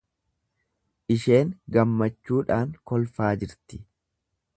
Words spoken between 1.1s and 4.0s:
Isheen gammachuudhaan kolfaa jirti.